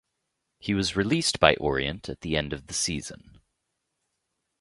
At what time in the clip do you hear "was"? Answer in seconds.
0.73-0.95